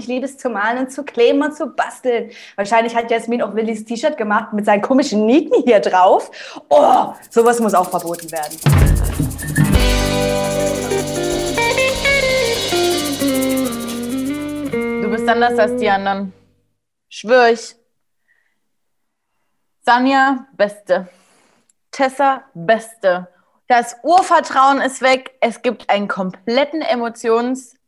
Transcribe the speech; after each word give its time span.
Ich 0.00 0.06
liebe 0.06 0.24
es 0.24 0.38
zu 0.38 0.48
malen 0.48 0.78
und 0.78 0.90
zu 0.90 1.04
kleben 1.04 1.42
und 1.42 1.54
zu 1.54 1.66
basteln. 1.66 2.30
Wahrscheinlich 2.56 2.96
hat 2.96 3.10
Jasmin 3.10 3.42
auch 3.42 3.54
Willis 3.54 3.84
T-Shirt 3.84 4.16
gemacht 4.16 4.54
mit 4.54 4.64
seinen 4.64 4.80
komischen 4.80 5.26
Nieten 5.26 5.62
hier 5.62 5.78
drauf. 5.78 6.30
Oh, 6.70 7.12
sowas 7.28 7.60
muss 7.60 7.74
auch 7.74 7.90
verboten 7.90 8.32
werden. 8.32 8.56
Du 15.02 15.10
bist 15.10 15.28
anders 15.28 15.58
als 15.58 15.78
die 15.78 15.90
anderen. 15.90 16.32
Schwör 17.10 17.50
ich. 17.50 17.76
Sanja, 19.82 20.46
Beste. 20.56 21.10
Tessa, 21.90 22.44
Beste. 22.54 23.28
Das 23.68 23.98
Urvertrauen 24.02 24.80
ist 24.80 25.02
weg. 25.02 25.32
Es 25.42 25.60
gibt 25.60 25.90
einen 25.90 26.08
kompletten 26.08 26.80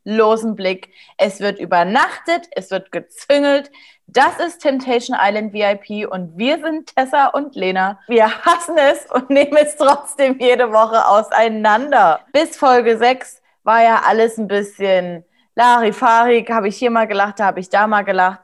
emotionslosen 0.05 0.55
Blick. 0.55 0.91
Es 1.17 1.41
wird 1.41 1.59
übernachtet, 1.59 2.49
es 2.53 2.71
wird 2.71 2.93
gezüngelt. 2.93 3.71
Das 4.07 4.39
ist 4.39 4.59
Temptation 4.59 5.17
Island 5.19 5.53
VIP 5.53 6.11
und 6.11 6.37
wir 6.37 6.59
sind 6.61 6.95
Tessa 6.95 7.29
und 7.29 7.55
Lena. 7.55 7.99
Wir 8.09 8.31
hassen 8.45 8.77
es 8.77 9.07
und 9.11 9.31
nehmen 9.31 9.57
es 9.57 9.77
trotzdem 9.77 10.39
jede 10.39 10.73
Woche 10.73 11.07
auseinander. 11.07 12.21
Bis 12.33 12.57
Folge 12.57 12.99
6 12.99 13.41
war 13.63 13.83
ja 13.83 14.03
alles 14.05 14.39
ein 14.39 14.49
bisschen 14.49 15.25
Larifari, 15.55 16.45
habe 16.49 16.69
ich 16.69 16.77
hier 16.77 16.91
mal 16.91 17.07
gelacht, 17.07 17.41
habe 17.41 17.61
ich 17.61 17.69
da 17.69 17.87
mal 17.87 18.03
gelacht. 18.03 18.41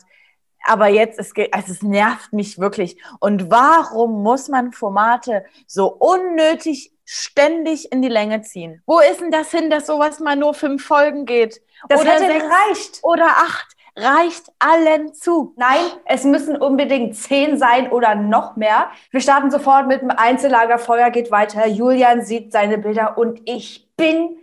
Aber 0.67 0.89
jetzt, 0.89 1.19
es, 1.19 1.33
also 1.53 1.73
es 1.73 1.83
nervt 1.83 2.33
mich 2.33 2.59
wirklich. 2.59 3.01
Und 3.21 3.51
warum 3.51 4.23
muss 4.23 4.49
man 4.49 4.73
Formate 4.73 5.45
so 5.67 5.87
unnötig 5.87 6.93
ständig 7.11 7.91
in 7.91 8.03
die 8.03 8.09
Länge 8.09 8.43
ziehen? 8.43 8.83
Wo 8.85 9.01
ist 9.01 9.23
denn 9.23 9.31
das 9.31 9.51
hin, 9.51 9.71
dass 9.71 9.87
sowas 9.87 10.21
mal 10.21 10.37
nur 10.37 10.53
fünf 10.53 10.85
Folgen 10.85 11.25
geht? 11.25 11.63
Das 11.89 12.03
oder 12.03 12.11
hätte 12.11 12.27
sechs 12.27 12.45
gereicht. 12.45 13.01
oder 13.03 13.27
acht. 13.27 13.67
Reicht 13.97 14.53
allen 14.61 15.13
zu. 15.15 15.55
Nein, 15.57 15.81
es 16.05 16.23
müssen 16.23 16.57
unbedingt 16.57 17.17
zehn 17.17 17.59
sein 17.59 17.91
oder 17.91 18.15
noch 18.15 18.57
mehr. 18.57 18.91
Wir 19.11 19.21
starten 19.21 19.51
sofort 19.51 19.89
mit 19.89 20.03
dem 20.03 20.11
Einzellagerfeuer, 20.11 21.11
geht 21.11 21.31
weiter. 21.33 21.67
Julian 21.67 22.23
sieht 22.23 22.53
seine 22.53 22.79
Bilder 22.79 23.19
und 23.19 23.41
ich 23.47 23.89
bin 23.97 24.37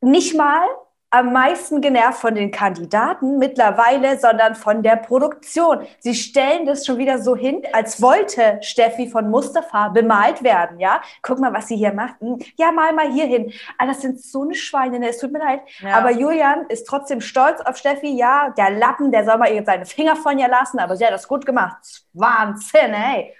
nicht 0.00 0.34
mal 0.34 0.66
am 1.12 1.30
meisten 1.32 1.82
genervt 1.82 2.18
von 2.20 2.34
den 2.34 2.50
Kandidaten 2.50 3.38
mittlerweile, 3.38 4.18
sondern 4.18 4.54
von 4.54 4.82
der 4.82 4.96
Produktion. 4.96 5.86
Sie 6.00 6.14
stellen 6.14 6.64
das 6.64 6.86
schon 6.86 6.96
wieder 6.96 7.18
so 7.18 7.36
hin, 7.36 7.62
als 7.74 8.00
wollte 8.00 8.58
Steffi 8.62 9.08
von 9.08 9.28
Mustafa 9.30 9.88
bemalt 9.90 10.42
werden, 10.42 10.80
ja? 10.80 11.02
Guck 11.20 11.38
mal, 11.38 11.52
was 11.52 11.68
sie 11.68 11.76
hier 11.76 11.92
macht. 11.92 12.18
Hm, 12.20 12.38
Ja, 12.56 12.72
mal 12.72 12.94
mal 12.94 13.12
hier 13.12 13.26
hin. 13.26 13.52
Ah, 13.76 13.86
das 13.86 14.00
sind 14.00 14.20
so 14.22 14.42
eine 14.42 14.54
Schweine, 14.54 14.98
ne? 14.98 15.10
es 15.10 15.18
tut 15.18 15.32
mir 15.32 15.38
leid. 15.40 15.60
Ja. 15.80 15.98
Aber 15.98 16.10
Julian 16.12 16.64
ist 16.70 16.86
trotzdem 16.86 17.20
stolz 17.20 17.60
auf 17.60 17.76
Steffi. 17.76 18.08
Ja, 18.16 18.48
der 18.56 18.70
Lappen, 18.70 19.12
der 19.12 19.24
soll 19.26 19.36
mal 19.36 19.52
jetzt 19.52 19.66
seine 19.66 19.84
Finger 19.84 20.16
von 20.16 20.38
ihr 20.38 20.48
lassen, 20.48 20.78
aber 20.78 20.96
sie 20.96 21.04
hat 21.04 21.12
das 21.12 21.28
gut 21.28 21.44
gemacht. 21.44 22.04
Wahnsinn, 22.14 22.94
ey. 22.94 23.34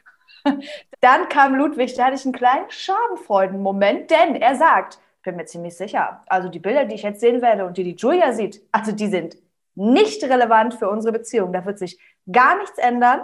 Dann 1.01 1.29
kam 1.31 1.55
Ludwig, 1.55 1.95
da 1.95 2.05
hatte 2.07 2.17
ich 2.17 2.25
einen 2.25 2.35
kleinen 2.35 2.71
Schadenfreudenmoment, 2.71 4.11
denn 4.11 4.37
er 4.37 4.57
sagt, 4.57 4.99
bin 5.23 5.37
mir 5.37 5.47
ziemlich 5.47 5.77
sicher, 5.77 6.23
also 6.27 6.49
die 6.49 6.59
Bilder, 6.59 6.85
die 6.85 6.95
ich 6.95 7.03
jetzt 7.03 7.21
sehen 7.21 7.43
werde 7.43 7.65
und 7.65 7.77
die 7.77 7.85
die 7.85 7.97
Julia 7.97 8.33
sieht, 8.33 8.63
also 8.73 8.93
die 8.93 9.09
sind 9.09 9.37
nicht 9.75 10.23
relevant 10.25 10.75
für 10.75 10.91
unsere 10.91 11.13
Beziehung. 11.13 11.53
Da 11.53 11.65
wird 11.65 11.79
sich 11.79 11.99
gar 12.31 12.59
nichts 12.59 12.79
ändern. 12.79 13.23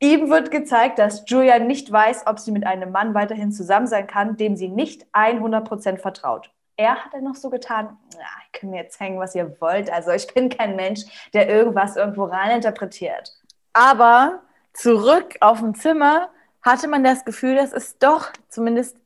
Ihm 0.00 0.28
wird 0.28 0.50
gezeigt, 0.50 0.98
dass 0.98 1.24
Julia 1.26 1.58
nicht 1.58 1.90
weiß, 1.90 2.26
ob 2.26 2.38
sie 2.38 2.52
mit 2.52 2.66
einem 2.66 2.90
Mann 2.90 3.14
weiterhin 3.14 3.52
zusammen 3.52 3.86
sein 3.86 4.06
kann, 4.06 4.36
dem 4.36 4.56
sie 4.56 4.68
nicht 4.68 5.06
100% 5.12 5.98
vertraut. 5.98 6.50
Er 6.76 6.96
hat 6.96 7.14
dann 7.14 7.22
noch 7.22 7.36
so 7.36 7.50
getan, 7.50 7.96
ja, 8.14 8.26
ich 8.46 8.60
kann 8.60 8.70
mir 8.70 8.82
jetzt 8.82 8.98
hängen, 8.98 9.20
was 9.20 9.34
ihr 9.36 9.56
wollt. 9.60 9.90
Also 9.90 10.10
ich 10.10 10.26
bin 10.34 10.48
kein 10.48 10.74
Mensch, 10.74 11.02
der 11.32 11.48
irgendwas 11.48 11.96
irgendwo 11.96 12.24
reininterpretiert. 12.24 13.32
Aber 13.72 14.40
zurück 14.72 15.36
auf 15.40 15.60
dem 15.60 15.74
Zimmer 15.74 16.30
hatte 16.62 16.88
man 16.88 17.04
das 17.04 17.24
Gefühl, 17.24 17.54
dass 17.54 17.72
es 17.72 17.98
doch 17.98 18.32
zumindest 18.48 18.96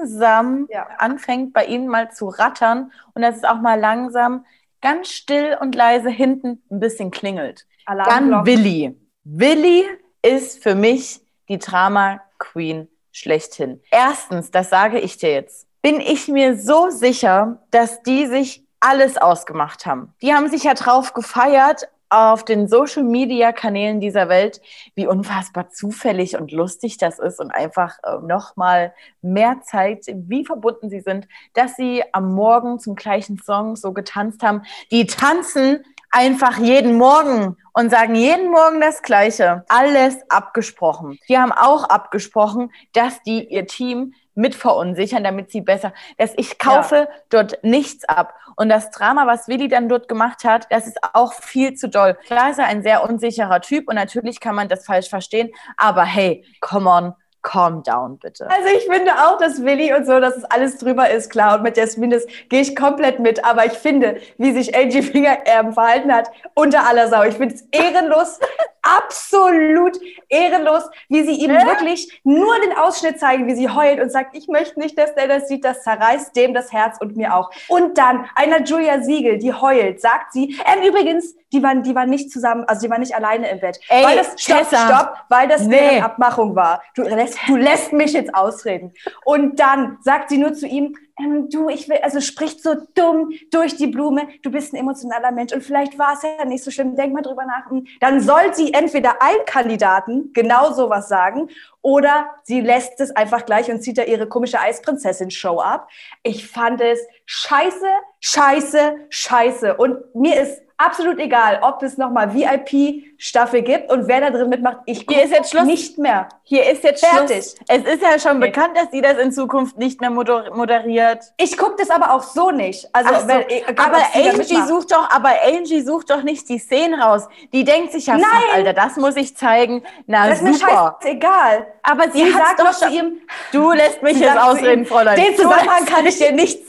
langsam 0.00 0.66
Ja. 0.70 0.86
anfängt, 0.98 1.52
bei 1.52 1.64
ihnen 1.66 1.88
mal 1.88 2.10
zu 2.10 2.28
rattern 2.28 2.92
und 3.14 3.22
dass 3.22 3.36
es 3.36 3.44
auch 3.44 3.60
mal 3.60 3.78
langsam 3.78 4.44
ganz 4.80 5.08
still 5.10 5.56
und 5.60 5.74
leise 5.74 6.10
hinten 6.10 6.62
ein 6.70 6.80
bisschen 6.80 7.10
klingelt. 7.10 7.66
Dann. 7.86 8.46
Willi. 8.46 8.96
Willi 9.24 9.84
ist 10.22 10.62
für 10.62 10.74
mich 10.74 11.20
die 11.48 11.58
Drama 11.58 12.20
Queen 12.38 12.88
schlechthin. 13.12 13.80
Erstens, 13.90 14.50
das 14.50 14.70
sage 14.70 14.98
ich 15.00 15.18
dir 15.18 15.32
jetzt, 15.32 15.66
bin 15.82 16.00
ich 16.00 16.28
mir 16.28 16.56
so 16.56 16.90
sicher, 16.90 17.60
dass 17.70 18.02
die 18.02 18.26
sich 18.26 18.64
alles 18.78 19.16
ausgemacht 19.18 19.84
haben. 19.86 20.14
Die 20.22 20.32
haben 20.32 20.48
sich 20.48 20.64
ja 20.64 20.74
drauf 20.74 21.12
gefeiert 21.12 21.88
auf 22.10 22.44
den 22.44 22.68
Social 22.68 23.04
Media 23.04 23.52
Kanälen 23.52 24.00
dieser 24.00 24.28
Welt, 24.28 24.60
wie 24.94 25.06
unfassbar 25.06 25.70
zufällig 25.70 26.36
und 26.36 26.52
lustig 26.52 26.98
das 26.98 27.18
ist 27.18 27.40
und 27.40 27.52
einfach 27.52 27.98
äh, 28.02 28.18
nochmal 28.26 28.92
mehr 29.22 29.60
zeigt, 29.62 30.06
wie 30.08 30.44
verbunden 30.44 30.90
sie 30.90 31.00
sind, 31.00 31.28
dass 31.54 31.76
sie 31.76 32.02
am 32.12 32.34
Morgen 32.34 32.80
zum 32.80 32.96
gleichen 32.96 33.38
Song 33.38 33.76
so 33.76 33.92
getanzt 33.92 34.42
haben. 34.42 34.62
Die 34.90 35.06
tanzen 35.06 35.84
einfach 36.10 36.58
jeden 36.58 36.96
Morgen 36.96 37.56
und 37.72 37.90
sagen 37.90 38.16
jeden 38.16 38.50
Morgen 38.50 38.80
das 38.80 39.02
Gleiche. 39.02 39.64
Alles 39.68 40.18
abgesprochen. 40.28 41.18
Die 41.28 41.38
haben 41.38 41.52
auch 41.52 41.84
abgesprochen, 41.84 42.72
dass 42.92 43.22
die 43.22 43.46
ihr 43.46 43.66
Team 43.66 44.14
mit 44.40 44.54
verunsichern, 44.54 45.22
damit 45.22 45.50
sie 45.50 45.60
besser, 45.60 45.92
dass 46.18 46.32
ich 46.36 46.58
kaufe 46.58 47.08
dort 47.28 47.62
nichts 47.62 48.08
ab. 48.08 48.34
Und 48.56 48.68
das 48.68 48.90
Drama, 48.90 49.26
was 49.26 49.48
Willi 49.48 49.68
dann 49.68 49.88
dort 49.88 50.08
gemacht 50.08 50.44
hat, 50.44 50.66
das 50.70 50.86
ist 50.86 50.98
auch 51.12 51.32
viel 51.32 51.74
zu 51.74 51.88
doll. 51.88 52.16
Klar 52.26 52.50
ist 52.50 52.58
er 52.58 52.66
ein 52.66 52.82
sehr 52.82 53.08
unsicherer 53.08 53.60
Typ 53.60 53.88
und 53.88 53.94
natürlich 53.94 54.40
kann 54.40 54.54
man 54.54 54.68
das 54.68 54.84
falsch 54.86 55.08
verstehen, 55.08 55.50
aber 55.76 56.04
hey, 56.04 56.44
come 56.60 56.88
on, 56.88 57.14
calm 57.42 57.82
down 57.82 58.18
bitte. 58.18 58.48
Also 58.50 58.68
ich 58.76 58.84
finde 58.84 59.12
auch, 59.12 59.38
dass 59.38 59.64
Willi 59.64 59.94
und 59.94 60.06
so, 60.06 60.20
dass 60.20 60.36
es 60.36 60.44
alles 60.44 60.78
drüber 60.78 61.10
ist, 61.10 61.30
klar. 61.30 61.56
Und 61.56 61.62
mit 61.62 61.76
Jasmin, 61.76 62.10
das 62.10 62.26
gehe 62.48 62.60
ich 62.60 62.76
komplett 62.76 63.18
mit. 63.18 63.44
Aber 63.44 63.64
ich 63.64 63.72
finde, 63.72 64.20
wie 64.38 64.52
sich 64.52 64.76
Angie 64.76 65.02
Finger 65.02 65.38
ähm, 65.46 65.72
verhalten 65.72 66.12
hat, 66.12 66.30
unter 66.54 66.86
aller 66.86 67.08
Sau. 67.08 67.22
Ich 67.22 67.36
finde 67.36 67.54
es 67.54 67.62
ehrenlos, 67.72 68.40
absolut 68.82 69.98
ehrenlos, 70.28 70.84
wie 71.08 71.22
sie 71.24 71.32
ihm 71.44 71.50
Hä? 71.50 71.66
wirklich 71.66 72.20
nur 72.24 72.58
den 72.60 72.76
Ausschnitt 72.76 73.18
zeigen, 73.18 73.46
wie 73.46 73.54
sie 73.54 73.68
heult 73.68 74.00
und 74.00 74.10
sagt, 74.10 74.36
ich 74.36 74.48
möchte 74.48 74.78
nicht, 74.80 74.98
dass 74.98 75.14
der 75.14 75.28
das 75.28 75.48
sieht, 75.48 75.64
das 75.64 75.82
zerreißt 75.82 76.34
dem 76.36 76.54
das 76.54 76.72
Herz 76.72 76.98
und 77.00 77.16
mir 77.16 77.34
auch. 77.34 77.50
Und 77.68 77.98
dann 77.98 78.26
einer 78.34 78.62
Julia 78.62 79.00
Siegel, 79.02 79.38
die 79.38 79.52
heult, 79.52 80.00
sagt 80.00 80.32
sie, 80.32 80.58
ähm, 80.66 80.82
übrigens, 80.86 81.34
die 81.52 81.62
waren, 81.62 81.82
die 81.82 81.94
waren 81.94 82.08
nicht 82.10 82.30
zusammen, 82.30 82.64
also 82.66 82.82
die 82.86 82.90
waren 82.90 83.00
nicht 83.00 83.14
alleine 83.14 83.50
im 83.50 83.60
Bett. 83.60 83.80
Ey, 83.88 84.04
weil 84.04 84.16
das, 84.16 84.40
stopp, 84.40 84.58
Tessa. 84.58 84.86
stopp, 84.86 85.14
weil 85.28 85.48
das 85.48 85.62
Nee. 85.66 85.76
deren 85.78 86.02
Abmachung 86.04 86.54
war. 86.54 86.82
Du 86.94 87.02
lässt, 87.02 87.38
du 87.48 87.56
lässt 87.56 87.92
mich 87.92 88.12
jetzt 88.12 88.34
ausreden. 88.34 88.92
Und 89.24 89.58
dann 89.58 89.98
sagt 90.02 90.30
sie 90.30 90.38
nur 90.38 90.52
zu 90.54 90.66
ihm, 90.66 90.96
ähm, 91.20 91.48
du, 91.50 91.68
ich 91.68 91.88
will, 91.88 91.98
also 92.02 92.20
spricht 92.20 92.62
so 92.62 92.74
dumm 92.94 93.30
durch 93.50 93.76
die 93.76 93.86
Blume, 93.86 94.28
du 94.42 94.50
bist 94.50 94.72
ein 94.72 94.76
emotionaler 94.76 95.30
Mensch 95.30 95.52
und 95.52 95.62
vielleicht 95.62 95.98
war 95.98 96.14
es 96.14 96.22
ja 96.22 96.44
nicht 96.44 96.64
so 96.64 96.70
schlimm, 96.70 96.96
denk 96.96 97.12
mal 97.12 97.22
drüber 97.22 97.44
nach. 97.44 97.70
Dann 98.00 98.20
soll 98.20 98.54
sie 98.54 98.72
entweder 98.72 99.22
allen 99.22 99.44
Kandidaten 99.46 100.32
genau 100.32 100.72
sowas 100.72 101.08
sagen 101.08 101.48
oder 101.82 102.30
sie 102.42 102.60
lässt 102.60 103.00
es 103.00 103.10
einfach 103.14 103.46
gleich 103.46 103.70
und 103.70 103.82
zieht 103.82 103.98
da 103.98 104.02
ihre 104.02 104.26
komische 104.26 104.60
Eisprinzessin-Show 104.60 105.60
ab. 105.60 105.88
Ich 106.22 106.46
fand 106.46 106.80
es 106.80 107.00
scheiße, 107.26 107.86
scheiße, 108.20 108.96
scheiße. 109.08 109.76
Und 109.76 110.14
mir 110.14 110.40
ist 110.40 110.62
absolut 110.84 111.18
egal, 111.18 111.58
ob 111.62 111.82
es 111.82 111.98
nochmal 111.98 112.32
VIP-Staffel 112.34 113.62
gibt 113.62 113.90
und 113.92 114.08
wer 114.08 114.20
da 114.20 114.30
drin 114.30 114.48
mitmacht. 114.48 114.78
Ich 114.86 115.04
Hier 115.08 115.24
ist 115.24 115.30
jetzt 115.32 115.50
Schluss. 115.50 115.64
nicht 115.64 115.98
mehr. 115.98 116.28
Hier 116.42 116.68
ist 116.70 116.82
jetzt 116.84 117.04
Fertig. 117.04 117.36
Schluss. 117.44 117.56
Es 117.68 117.84
ist 117.84 118.02
ja 118.02 118.18
schon 118.18 118.38
Okay. 118.38 118.50
bekannt, 118.50 118.76
dass 118.76 118.90
sie 118.90 119.00
das 119.00 119.18
in 119.18 119.30
Zukunft 119.32 119.76
nicht 119.78 120.00
mehr 120.00 120.10
moder 120.10 120.54
moderiert. 120.54 121.22
Ich 121.36 121.56
gucke 121.56 121.74
das 121.78 121.90
aber 121.90 122.12
auch 122.14 122.22
so 122.22 122.50
nicht. 122.50 122.88
Also, 122.94 123.14
so. 123.20 123.28
wenn, 123.28 123.48
egal, 123.48 123.74
aber 123.86 123.98
Angie 124.14 124.62
sucht 124.66 124.90
doch, 124.92 125.08
aber 125.10 125.30
Angie 125.46 125.80
sucht 125.82 126.10
doch 126.10 126.22
nicht 126.22 126.48
die 126.48 126.58
Szenen 126.58 127.00
raus. 127.00 127.28
Die 127.52 127.64
denkt 127.64 127.92
sich 127.92 128.06
ja, 128.06 128.14
Nein. 128.14 128.24
fuck, 128.24 128.54
Alter, 128.56 128.72
das 128.72 128.96
muss 128.96 129.16
ich 129.16 129.36
zeigen. 129.36 129.82
Na 130.06 130.28
Das 130.28 130.38
ist 130.38 130.42
mir 130.44 130.54
super. 130.54 130.98
scheißegal. 131.02 131.66
Aber 131.82 132.10
sie, 132.10 132.24
Sie 132.24 132.34
hat 132.34 132.58
sagt 132.58 132.60
doch 132.60 132.72
zu 132.72 132.88
ihm, 132.88 133.20
Du 133.52 133.72
lässt 133.72 134.02
mich 134.02 134.18
jetzt 134.18 134.36
ausreden, 134.38 134.84
Fräulein. 134.86 135.16
Den 135.16 135.34
Zusammenhang 135.36 135.84
kann 135.86 136.06
ich 136.06 136.18
dir 136.18 136.32
nicht. 136.32 136.60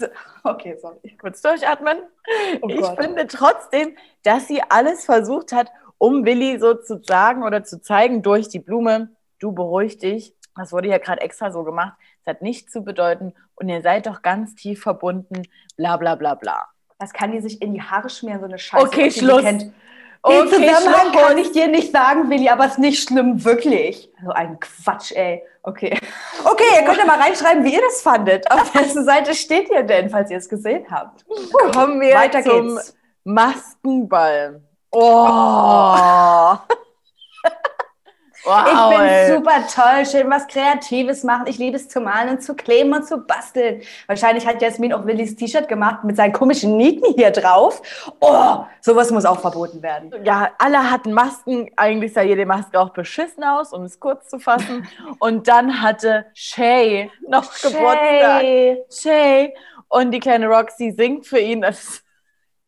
So- 0.43 0.49
Okay, 0.49 0.77
sorry. 0.81 1.17
kurz 1.19 1.41
durchatmen. 1.41 1.97
Oh 2.61 2.67
ich 2.69 2.85
finde 2.99 3.27
trotzdem, 3.27 3.95
dass 4.23 4.47
sie 4.47 4.61
alles 4.69 5.05
versucht 5.05 5.51
hat, 5.51 5.71
um 5.97 6.25
Willi 6.25 6.59
so 6.59 6.73
zu 6.75 7.01
sagen 7.03 7.43
oder 7.43 7.63
zu 7.63 7.81
zeigen 7.81 8.21
durch 8.21 8.47
die 8.49 8.59
Blume, 8.59 9.09
du 9.39 9.51
beruhig 9.51 9.97
dich. 9.99 10.33
Das 10.55 10.71
wurde 10.71 10.89
ja 10.89 10.97
gerade 10.97 11.21
extra 11.21 11.51
so 11.51 11.63
gemacht. 11.63 11.93
Es 12.21 12.27
hat 12.27 12.41
nichts 12.41 12.71
zu 12.71 12.83
bedeuten 12.83 13.33
und 13.55 13.69
ihr 13.69 13.81
seid 13.81 14.05
doch 14.07 14.21
ganz 14.21 14.55
tief 14.55 14.81
verbunden, 14.81 15.43
bla 15.77 15.97
bla 15.97 16.15
bla 16.15 16.35
bla. 16.35 16.65
Das 16.99 17.13
kann 17.13 17.31
die 17.31 17.39
sich 17.41 17.61
in 17.61 17.73
die 17.73 17.81
Haare 17.81 18.09
schmieren, 18.09 18.39
so 18.41 18.45
eine 18.45 18.59
Scheiße. 18.59 18.85
Okay, 18.85 19.09
Schluss. 19.11 19.41
kennt. 19.41 19.73
Den 20.27 20.47
Okay, 20.47 20.67
Zusammenhang 20.67 21.11
kann 21.13 21.37
ich 21.39 21.51
dir 21.51 21.67
nicht 21.67 21.91
sagen, 21.91 22.29
Willi, 22.29 22.47
aber 22.49 22.65
es 22.65 22.73
ist 22.73 22.79
nicht 22.79 23.03
schlimm, 23.03 23.43
wirklich. 23.43 24.11
So 24.23 24.31
ein 24.31 24.59
Quatsch, 24.59 25.11
ey. 25.13 25.43
Okay. 25.63 25.97
Okay, 26.43 26.63
ihr 26.75 26.83
könnt 26.85 26.97
ja 26.97 27.05
mal 27.05 27.19
reinschreiben, 27.19 27.63
wie 27.63 27.73
ihr 27.75 27.81
das 27.81 28.01
fandet. 28.01 28.49
Auf 28.49 28.73
welcher 28.75 29.03
Seite 29.03 29.35
steht 29.35 29.69
ihr 29.69 29.83
denn, 29.83 30.09
falls 30.09 30.31
ihr 30.31 30.37
es 30.37 30.49
gesehen 30.49 30.85
habt? 30.89 31.23
Kommen 31.73 32.01
wir 32.01 32.15
Weiter 32.15 32.41
zum 32.41 32.75
geht's. 32.75 32.95
Maskenball. 33.23 34.61
Oh. 34.91 36.55
Wow, 38.43 38.65
ich 38.65 38.97
bin 38.97 39.07
ey. 39.07 39.35
super 39.35 39.67
toll, 39.73 40.05
schön 40.05 40.29
was 40.29 40.47
Kreatives 40.47 41.23
machen. 41.23 41.45
Ich 41.47 41.57
liebe 41.57 41.75
es 41.75 41.87
zu 41.89 42.01
malen 42.01 42.29
und 42.29 42.43
zu 42.43 42.55
kleben 42.55 42.93
und 42.93 43.07
zu 43.07 43.17
basteln. 43.17 43.81
Wahrscheinlich 44.07 44.47
hat 44.47 44.61
Jasmin 44.61 44.93
auch 44.93 45.05
Willis 45.05 45.35
T-Shirt 45.35 45.67
gemacht 45.67 46.03
mit 46.03 46.17
seinen 46.17 46.33
komischen 46.33 46.75
Nieten 46.75 47.13
hier 47.15 47.31
drauf. 47.31 47.81
Oh, 48.19 48.63
sowas 48.79 49.11
muss 49.11 49.25
auch 49.25 49.39
verboten 49.39 49.81
werden. 49.83 50.13
Ja, 50.23 50.51
alle 50.57 50.89
hatten 50.89 51.13
Masken. 51.13 51.69
Eigentlich 51.75 52.13
sah 52.13 52.21
jede 52.21 52.45
Maske 52.45 52.79
auch 52.79 52.89
beschissen 52.89 53.43
aus, 53.43 53.73
um 53.73 53.83
es 53.83 53.99
kurz 53.99 54.29
zu 54.29 54.39
fassen. 54.39 54.87
und 55.19 55.47
dann 55.47 55.81
hatte 55.81 56.25
Shay 56.33 57.11
noch 57.27 57.53
Shay. 57.53 57.71
Geburtstag. 57.71 58.43
Shay. 58.91 59.53
Und 59.87 60.11
die 60.11 60.19
kleine 60.19 60.47
Roxy 60.47 60.93
singt 60.97 61.27
für 61.27 61.39
ihn. 61.39 61.61
Das 61.61 62.03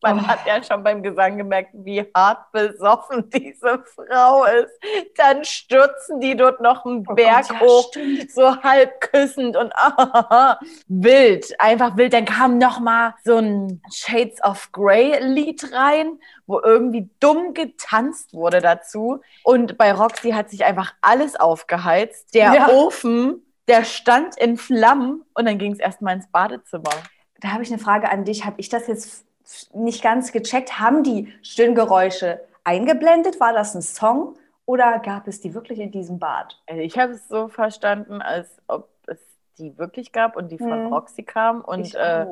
man 0.04 0.20
oh. 0.20 0.28
hat 0.28 0.46
ja 0.46 0.62
schon 0.62 0.84
beim 0.84 1.02
Gesang 1.02 1.38
gemerkt, 1.38 1.72
wie 1.74 2.06
hart 2.14 2.52
besoffen 2.52 3.30
diese 3.34 3.84
Frau 3.96 4.46
ist. 4.46 4.72
Dann 5.16 5.44
stürzen 5.44 6.20
die 6.20 6.36
dort 6.36 6.62
noch 6.62 6.86
einen 6.86 7.06
oh 7.08 7.16
Berg 7.16 7.48
Gott, 7.48 7.62
ja, 7.62 7.68
hoch, 7.68 7.88
stimmt. 7.90 8.32
so 8.32 8.62
halb 8.62 9.02
küssend 9.02 9.58
und 9.58 9.74
ah, 9.76 10.60
wild, 10.88 11.60
einfach 11.60 11.98
wild. 11.98 12.14
Dann 12.14 12.26
kam 12.26 12.58
noch 12.58 12.80
mal 12.80 13.16
so 13.24 13.38
ein 13.38 13.82
Shades 13.92 14.44
of 14.44 14.72
Grey 14.72 15.18
Lied 15.20 15.74
rein, 15.74 16.20
wo 16.46 16.60
irgendwie 16.60 17.10
dumm 17.20 17.54
getanzt 17.54 18.34
wurde 18.34 18.62
dazu. 18.62 19.22
Und 19.44 19.78
bei 19.78 19.94
Roxy 19.94 20.32
hat 20.32 20.50
sich 20.50 20.66
einfach 20.66 20.94
alles 21.02 21.36
aufgeheizt. 21.40 22.34
Der 22.36 22.54
ja. 22.54 22.70
Ofen, 22.70 23.46
der 23.68 23.86
stand 23.86 24.38
in 24.38 24.58
Flammen 24.58 25.24
und 25.34 25.46
dann 25.46 25.58
ging 25.58 25.72
es 25.72 25.80
erstmal 25.80 26.16
ins 26.16 26.28
Badezimmer. 26.28 26.92
Da 27.40 27.50
habe 27.50 27.64
ich 27.64 27.70
eine 27.70 27.80
Frage 27.80 28.10
an 28.10 28.26
dich. 28.26 28.46
Habe 28.46 28.60
ich 28.60 28.70
das 28.70 28.88
jetzt 28.88 29.26
nicht 29.74 30.01
ganz 30.01 30.31
gecheckt. 30.31 30.80
Haben 30.80 31.04
die 31.04 31.34
Stöhngeräusche 31.42 32.42
eingeblendet? 32.63 33.40
War 33.40 33.54
das 33.54 33.75
ein 33.75 33.81
Song 33.81 34.36
oder 34.66 35.00
gab 35.00 35.28
es 35.28 35.42
die 35.42 35.54
wirklich 35.54 35.80
in 35.80 35.92
diesem 35.92 36.19
Bad? 36.19 36.60
Also 36.68 36.81
ich 36.81 36.98
habe 36.98 37.13
es 37.13 37.28
so 37.28 37.48
verstanden, 37.48 38.22
als 38.22 38.50
ob 38.68 38.90
es 39.07 39.19
die 39.57 39.78
wirklich 39.78 40.12
gab 40.12 40.36
und 40.36 40.51
die 40.51 40.57
von 40.57 40.86
hm. 40.86 40.94
Roxy 40.94 41.24
kam 41.24 41.62
und 41.62 41.94
äh, 41.94 42.25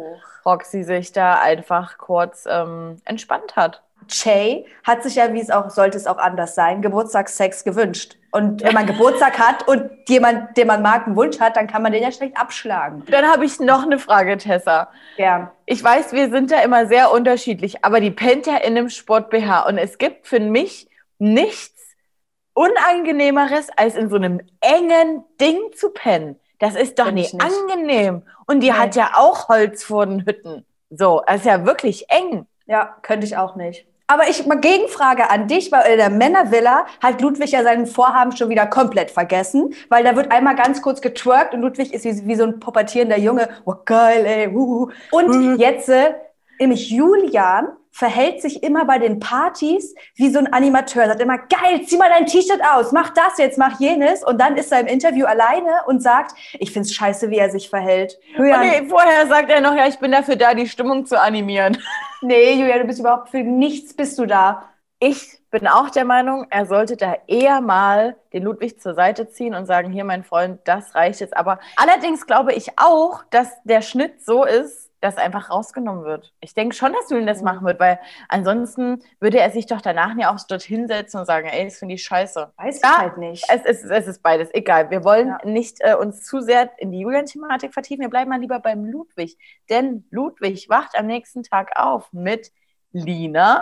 Roxy 0.46 0.84
sich 0.84 1.12
da 1.12 1.40
einfach 1.40 1.98
kurz 1.98 2.48
ähm, 2.50 2.98
entspannt 3.06 3.56
hat. 3.56 3.84
Che 4.08 4.66
hat 4.84 5.04
sich 5.04 5.16
ja, 5.16 5.34
wie 5.34 5.40
es 5.40 5.50
auch 5.50 5.70
sollte 5.70 5.98
es 5.98 6.08
auch 6.08 6.18
anders 6.18 6.56
sein, 6.56 6.82
Geburtstagssex 6.82 7.64
gewünscht. 7.64 8.18
Und 8.32 8.64
wenn 8.64 8.74
man 8.74 8.86
Geburtstag 8.86 9.38
hat 9.40 9.68
und 9.68 9.90
jemand, 10.08 10.56
den 10.56 10.68
man 10.68 10.82
mag, 10.82 11.06
einen 11.06 11.18
Wunsch 11.18 11.40
hat, 11.40 11.58
dann 11.58 11.68
kann 11.68 11.84
man 11.84 11.92
den 11.92 12.02
ja 12.02 12.12
schlecht 12.12 12.38
abschlagen. 12.38 13.04
Dann 13.12 13.26
habe 13.26 13.44
ich 13.44 13.60
noch 13.60 13.84
eine 13.84 14.00
Frage, 14.00 14.38
Tessa. 14.38 14.90
Ja. 15.18 15.52
Ich 15.66 15.84
weiß, 15.84 16.14
wir 16.14 16.30
sind 16.30 16.50
da 16.50 16.62
immer 16.62 16.88
sehr 16.88 17.12
unterschiedlich, 17.12 17.84
aber 17.84 18.00
die 18.00 18.12
pennt 18.12 18.48
ja 18.48 18.56
in 18.58 18.78
einem 18.78 18.90
Sport-BH. 18.90 19.68
Und 19.68 19.78
es 19.78 19.98
gibt 19.98 20.28
für 20.28 20.40
mich 20.40 20.90
nichts 21.20 21.82
Unangenehmeres, 22.54 23.70
als 23.76 23.96
in 23.96 24.10
so 24.10 24.16
einem 24.16 24.42
engen 24.62 25.24
Ding 25.40 25.60
zu 25.76 25.90
pennen. 25.90 26.40
Das 26.60 26.76
ist 26.76 27.00
doch 27.00 27.12
nicht, 27.12 27.34
nicht, 27.34 27.44
angenehm. 27.44 28.24
Und 28.46 28.62
die 28.62 28.70
Nein. 28.70 28.80
hat 28.80 28.96
ja 28.96 29.12
auch 29.16 29.50
Holz 29.50 29.84
vor 29.84 30.06
den 30.06 30.26
Hütten. 30.26 30.66
So, 30.90 31.22
es 31.26 31.38
ist 31.38 31.46
ja 31.46 31.66
wirklich 31.66 32.10
eng. 32.10 32.46
Ja, 32.66 32.98
könnte 33.02 33.26
ich 33.26 33.36
auch 33.36 33.56
nicht. 33.56 33.88
Aber 34.08 34.30
ich 34.30 34.46
mal 34.46 34.60
Gegenfrage 34.60 35.30
an 35.30 35.48
dich, 35.48 35.72
weil 35.72 35.92
in 35.92 35.98
der 35.98 36.10
Männervilla 36.10 36.86
hat 37.02 37.22
Ludwig 37.22 37.52
ja 37.52 37.64
seinen 37.64 37.86
Vorhaben 37.86 38.36
schon 38.36 38.50
wieder 38.50 38.68
komplett 38.68 39.10
vergessen, 39.10 39.74
weil 39.90 40.04
da 40.04 40.16
wird 40.16 40.32
einmal 40.32 40.56
ganz 40.56 40.82
kurz 40.82 41.02
getwerkt 41.02 41.54
und 41.54 41.62
Ludwig 41.62 41.94
ist 41.94 42.04
wie, 42.04 42.28
wie 42.28 42.36
so 42.36 42.44
ein 42.44 42.60
pubertierender 42.60 43.18
Junge. 43.18 43.50
Oh 43.66 43.76
geil, 43.86 44.26
ey. 44.26 44.48
Uh. 44.50 44.90
Und 45.12 45.58
jetzt 45.58 45.90
äh, 45.90 46.14
nämlich 46.60 46.90
Julian 46.90 47.70
verhält 47.92 48.42
sich 48.42 48.64
immer 48.64 48.86
bei 48.86 48.98
den 48.98 49.20
Partys 49.20 49.94
wie 50.16 50.30
so 50.30 50.40
ein 50.40 50.52
Animateur. 50.52 51.08
Sagt 51.08 51.22
immer, 51.22 51.38
geil, 51.38 51.82
zieh 51.86 51.98
mal 51.98 52.10
dein 52.10 52.26
T-Shirt 52.26 52.62
aus, 52.74 52.92
mach 52.92 53.10
das 53.10 53.38
jetzt, 53.38 53.58
mach 53.58 53.80
jenes. 53.80 54.24
Und 54.24 54.40
dann 54.40 54.58
ist 54.58 54.72
er 54.72 54.80
im 54.80 54.88
Interview 54.88 55.26
alleine 55.26 55.82
und 55.86 56.02
sagt, 56.02 56.34
ich 56.54 56.72
find's 56.72 56.94
scheiße, 56.94 57.30
wie 57.30 57.38
er 57.38 57.50
sich 57.50 57.70
verhält. 57.70 58.18
Julian, 58.36 58.62
okay, 58.62 58.86
vorher 58.90 59.28
sagt 59.28 59.50
er 59.50 59.62
noch, 59.62 59.76
ja, 59.76 59.88
ich 59.88 60.00
bin 60.00 60.12
dafür 60.12 60.38
da, 60.38 60.54
die 60.54 60.68
Stimmung 60.68 61.06
zu 61.06 61.22
animieren. 61.22 61.78
Nee, 62.24 62.54
Julia, 62.54 62.78
du 62.78 62.84
bist 62.84 63.00
überhaupt 63.00 63.30
für 63.30 63.42
nichts 63.42 63.96
bist 63.96 64.20
du 64.20 64.28
da. 64.28 64.70
Ich 65.00 65.40
bin 65.50 65.68
auch 65.68 65.90
der 65.90 66.06
Meinung, 66.06 66.46
er 66.52 66.68
sollte 66.68 66.96
da 66.96 67.16
eher 67.26 67.62
mal 67.62 68.16
den 68.32 68.44
Ludwig 68.44 68.80
zur 68.80 68.94
Seite 68.94 69.28
ziehen 69.28 69.56
und 69.56 69.66
sagen, 69.66 69.92
hier 69.92 70.04
mein 70.04 70.24
Freund, 70.24 70.60
das 70.66 70.94
reicht 70.94 71.20
jetzt. 71.20 71.36
Aber 71.36 71.60
allerdings 71.78 72.28
glaube 72.28 72.54
ich 72.54 72.78
auch, 72.78 73.24
dass 73.32 73.50
der 73.64 73.82
Schnitt 73.82 74.24
so 74.24 74.46
ist, 74.46 74.91
das 75.02 75.18
einfach 75.18 75.50
rausgenommen 75.50 76.06
wird. 76.06 76.34
Ich 76.40 76.54
denke 76.54 76.76
schon, 76.76 76.94
dass 76.94 77.10
Julian 77.10 77.28
das 77.28 77.42
machen 77.42 77.66
wird, 77.66 77.80
weil 77.80 78.00
ansonsten 78.30 79.04
würde 79.20 79.40
er 79.40 79.52
sich 79.52 79.66
doch 79.66 79.82
danach 79.82 80.16
ja 80.18 80.34
auch 80.34 80.40
dort 80.48 80.62
hinsetzen 80.62 81.20
und 81.20 81.26
sagen, 81.26 81.48
ey, 81.48 81.66
das 81.66 81.80
finde 81.80 81.96
ich 81.96 82.04
scheiße. 82.04 82.54
Weiß 82.56 82.82
ich 82.82 82.98
halt 82.98 83.18
nicht. 83.18 83.46
Es, 83.50 83.66
es, 83.66 83.84
es 83.84 84.08
ist 84.08 84.24
beides, 84.24 84.50
egal. 84.54 84.90
Wir 84.90 85.04
wollen 85.04 85.30
ja. 85.30 85.40
nicht 85.44 85.78
äh, 85.82 85.96
uns 85.96 86.24
zu 86.24 86.42
sehr 86.42 86.70
in 86.78 86.92
die 86.92 87.00
Julian-Thematik 87.00 87.74
vertiefen. 87.74 88.02
Wir 88.02 88.10
bleiben 88.10 88.30
mal 88.30 88.40
lieber 88.40 88.60
beim 88.60 88.86
Ludwig. 88.86 89.38
Denn 89.70 90.06
Ludwig 90.12 90.70
wacht 90.70 90.98
am 90.98 91.08
nächsten 91.08 91.44
Tag 91.44 91.72
auf 91.76 92.14
mit 92.14 92.52
Lina 92.92 93.62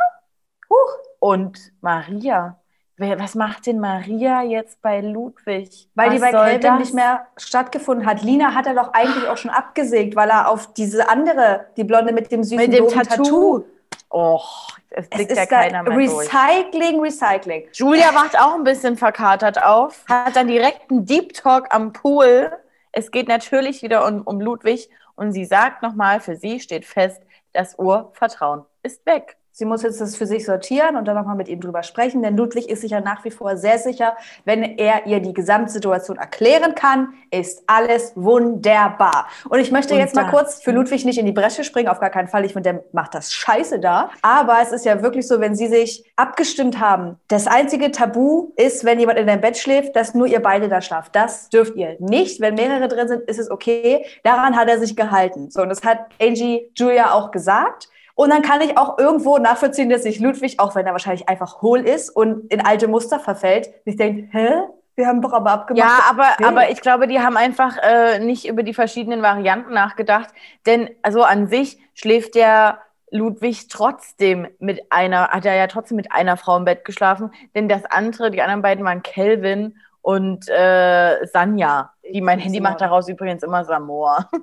Huch, 0.69 0.99
und 1.19 1.71
Maria 1.81 2.59
was 2.99 3.35
macht 3.35 3.65
denn 3.65 3.79
Maria 3.79 4.43
jetzt 4.43 4.81
bei 4.81 5.01
Ludwig? 5.01 5.87
Weil 5.95 6.07
was 6.07 6.15
die 6.15 6.19
bei 6.19 6.31
Kelvin 6.31 6.77
nicht 6.77 6.93
mehr 6.93 7.27
stattgefunden 7.37 8.05
hat. 8.05 8.21
Lina 8.21 8.53
hat 8.53 8.67
er 8.67 8.75
doch 8.75 8.93
eigentlich 8.93 9.27
auch 9.27 9.37
schon 9.37 9.51
abgesägt, 9.51 10.15
weil 10.15 10.29
er 10.29 10.49
auf 10.49 10.73
diese 10.73 11.09
andere, 11.09 11.67
die 11.77 11.83
Blonde 11.83 12.13
mit 12.13 12.31
dem 12.31 12.43
süßen 12.43 12.57
mit 12.57 12.73
dem 12.73 12.87
Tattoo. 12.87 13.23
Tattoo. 13.23 13.65
Och, 14.11 14.77
es 14.89 15.07
blickt 15.07 15.31
es 15.31 15.37
ja 15.37 15.45
keiner 15.45 15.83
mehr 15.83 15.95
Recycling, 15.95 16.97
durch. 16.97 17.21
Recycling. 17.21 17.67
Julia 17.73 18.13
wacht 18.15 18.39
auch 18.39 18.55
ein 18.55 18.63
bisschen 18.63 18.97
verkatert 18.97 19.63
auf, 19.63 20.03
hat 20.09 20.35
dann 20.35 20.47
direkt 20.47 20.89
einen 20.89 21.05
Deep 21.05 21.33
Talk 21.33 21.73
am 21.73 21.93
Pool. 21.93 22.51
Es 22.91 23.11
geht 23.11 23.27
natürlich 23.27 23.83
wieder 23.83 24.05
um, 24.07 24.23
um 24.23 24.41
Ludwig 24.41 24.89
und 25.15 25.31
sie 25.31 25.45
sagt 25.45 25.83
nochmal, 25.83 26.21
für 26.21 26.35
sie 26.35 26.59
steht 26.59 26.85
fest, 26.85 27.21
das 27.53 27.77
Urvertrauen 27.77 28.65
ist 28.83 29.05
weg. 29.05 29.37
Sie 29.59 29.65
muss 29.65 29.83
jetzt 29.83 29.99
das 29.99 30.15
für 30.15 30.25
sich 30.25 30.45
sortieren 30.45 30.95
und 30.95 31.05
dann 31.05 31.17
nochmal 31.17 31.35
mit 31.35 31.49
ihm 31.49 31.59
drüber 31.59 31.83
sprechen, 31.83 32.23
denn 32.23 32.37
Ludwig 32.37 32.69
ist 32.69 32.79
sich 32.79 32.91
ja 32.91 33.01
nach 33.01 33.25
wie 33.25 33.29
vor 33.29 33.57
sehr 33.57 33.77
sicher, 33.77 34.15
wenn 34.45 34.63
er 34.63 35.05
ihr 35.05 35.19
die 35.19 35.33
Gesamtsituation 35.33 36.15
erklären 36.15 36.75
kann, 36.75 37.09
ist 37.29 37.63
alles 37.67 38.13
wunderbar. 38.15 39.27
Und 39.49 39.59
ich 39.59 39.69
möchte 39.69 39.95
und 39.95 39.99
jetzt 39.99 40.15
mal 40.15 40.29
kurz 40.29 40.61
für 40.61 40.71
Ludwig 40.71 41.03
nicht 41.03 41.17
in 41.17 41.25
die 41.25 41.33
Bresche 41.33 41.65
springen, 41.65 41.89
auf 41.89 41.99
gar 41.99 42.09
keinen 42.09 42.29
Fall. 42.29 42.45
Ich 42.45 42.53
finde, 42.53 42.71
der 42.71 42.83
macht 42.93 43.13
das 43.13 43.33
scheiße 43.33 43.81
da. 43.81 44.11
Aber 44.21 44.59
es 44.61 44.71
ist 44.71 44.85
ja 44.85 45.01
wirklich 45.01 45.27
so, 45.27 45.41
wenn 45.41 45.55
sie 45.55 45.67
sich 45.67 46.09
abgestimmt 46.15 46.79
haben, 46.79 47.17
das 47.27 47.45
einzige 47.45 47.91
Tabu 47.91 48.53
ist, 48.55 48.85
wenn 48.85 48.97
jemand 48.97 49.19
in 49.19 49.27
deinem 49.27 49.41
Bett 49.41 49.57
schläft, 49.57 49.93
dass 49.97 50.13
nur 50.13 50.27
ihr 50.27 50.41
beide 50.41 50.69
da 50.69 50.79
schlaft. 50.79 51.17
Das 51.17 51.49
dürft 51.49 51.75
ihr 51.75 51.97
nicht. 51.99 52.39
Wenn 52.39 52.55
mehrere 52.55 52.87
drin 52.87 53.09
sind, 53.09 53.23
ist 53.23 53.39
es 53.39 53.51
okay. 53.51 54.05
Daran 54.23 54.55
hat 54.55 54.69
er 54.69 54.79
sich 54.79 54.95
gehalten. 54.95 55.51
So, 55.51 55.63
und 55.63 55.67
das 55.67 55.83
hat 55.83 56.05
Angie 56.17 56.71
Julia 56.77 57.11
auch 57.11 57.31
gesagt. 57.31 57.89
Und 58.19 58.31
dann 58.31 58.41
kann 58.41 58.59
ich 58.59 58.77
auch 58.77 58.97
irgendwo 58.97 59.37
nachvollziehen, 59.37 59.89
dass 59.89 60.03
sich 60.03 60.19
Ludwig, 60.19 60.59
auch 60.59 60.75
wenn 60.75 60.85
er 60.85 60.91
wahrscheinlich 60.91 61.29
einfach 61.29 61.61
hohl 61.61 61.79
ist 61.79 62.09
und 62.09 62.51
in 62.51 62.59
alte 62.59 62.89
Muster 62.89 63.17
verfällt, 63.17 63.69
sich 63.85 63.95
denkt, 63.95 64.33
hä? 64.33 64.49
Wir 64.97 65.07
haben 65.07 65.21
doch 65.21 65.31
aber 65.31 65.51
abgemacht. 65.51 65.87
Ja, 65.87 66.09
aber, 66.09 66.25
hey. 66.37 66.45
aber 66.45 66.69
ich 66.69 66.81
glaube, 66.81 67.07
die 67.07 67.21
haben 67.21 67.37
einfach 67.37 67.77
äh, 67.81 68.19
nicht 68.19 68.45
über 68.45 68.63
die 68.63 68.73
verschiedenen 68.73 69.21
Varianten 69.21 69.73
nachgedacht. 69.73 70.31
Denn 70.65 70.89
also 71.01 71.23
an 71.23 71.47
sich 71.47 71.79
schläft 71.93 72.35
der 72.35 72.79
Ludwig 73.09 73.69
trotzdem 73.69 74.49
mit 74.59 74.91
einer, 74.91 75.29
hat 75.29 75.45
er 75.45 75.55
ja 75.55 75.67
trotzdem 75.67 75.95
mit 75.95 76.11
einer 76.11 76.35
Frau 76.35 76.57
im 76.57 76.65
Bett 76.65 76.83
geschlafen. 76.83 77.31
Denn 77.55 77.69
das 77.69 77.85
andere, 77.85 78.31
die 78.31 78.41
anderen 78.41 78.61
beiden 78.61 78.83
waren 78.83 79.01
Kelvin 79.01 79.77
und 80.01 80.47
äh, 80.49 81.25
Sanja. 81.27 81.93
Die, 82.11 82.21
mein 82.21 82.39
Handy 82.39 82.59
macht 82.59 82.81
daraus 82.81 83.07
übrigens 83.07 83.43
immer 83.43 83.63
Samoa. 83.65 84.29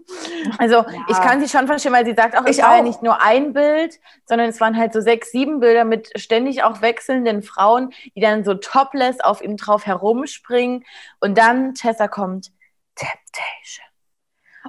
Also 0.59 0.77
ja. 0.77 0.87
ich 1.09 1.17
kann 1.17 1.41
sie 1.41 1.49
schon 1.49 1.67
verstehen, 1.67 1.93
weil 1.93 2.05
sie 2.05 2.15
sagt 2.15 2.39
auch, 2.39 2.45
es 2.47 2.59
war 2.59 2.71
auch. 2.71 2.77
ja 2.77 2.83
nicht 2.83 3.03
nur 3.03 3.21
ein 3.21 3.53
Bild, 3.53 3.99
sondern 4.27 4.49
es 4.49 4.61
waren 4.61 4.77
halt 4.77 4.93
so 4.93 5.01
sechs, 5.01 5.33
sieben 5.33 5.59
Bilder 5.59 5.85
mit 5.85 6.09
ständig 6.15 6.63
auch 6.63 6.83
wechselnden 6.83 7.43
Frauen, 7.43 7.93
die 8.15 8.21
dann 8.21 8.45
so 8.45 8.55
topless 8.55 9.19
auf 9.21 9.43
ihm 9.43 9.57
drauf 9.57 9.85
herumspringen. 9.87 10.85
Und 11.21 11.37
dann 11.37 11.75
Tessa 11.75 12.07
kommt, 12.07 12.53
Temptation. 12.95 13.87